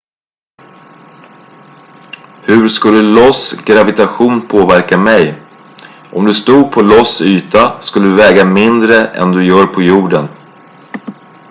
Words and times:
hur 2.47 2.69
skulle 2.69 3.01
ios 3.03 3.61
gravitation 3.65 4.47
påverka 4.47 4.97
mig 4.97 5.41
om 6.13 6.25
du 6.25 6.33
stod 6.33 6.71
på 6.71 6.79
ios 6.81 7.21
yta 7.21 7.81
skulle 7.81 8.05
du 8.07 8.15
väga 8.15 8.45
mindre 8.45 9.05
än 9.07 9.31
du 9.31 9.45
gör 9.45 9.65
på 9.65 9.81
jorden 9.81 10.27